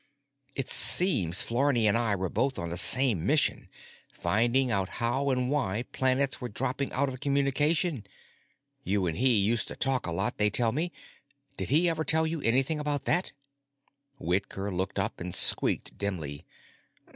"It 0.55 0.67
seems 0.67 1.43
Flarney 1.43 1.87
and 1.87 1.95
I 1.95 2.15
were 2.15 2.27
both 2.27 2.57
on 2.57 2.69
the 2.69 2.75
same 2.77 3.23
mission, 3.23 3.69
finding 4.11 4.71
out 4.71 4.89
how 4.97 5.29
and 5.29 5.51
why 5.51 5.83
planets 5.91 6.41
were 6.41 6.49
dropping 6.49 6.91
out 6.91 7.07
of 7.07 7.19
communication. 7.19 8.07
You 8.83 9.05
and 9.05 9.15
he 9.15 9.37
used 9.37 9.67
to 9.67 9.75
talk 9.75 10.07
a 10.07 10.11
lot, 10.11 10.39
they 10.39 10.49
tell 10.49 10.71
me. 10.71 10.91
Did 11.55 11.69
he 11.69 11.87
ever 11.87 12.03
tell 12.03 12.25
you 12.25 12.41
anything 12.41 12.79
about 12.79 13.03
that?" 13.05 13.31
Whitker 14.17 14.73
looked 14.73 14.97
up 14.97 15.19
and 15.19 15.35
squeaked 15.35 15.95
dimly. 15.99 16.47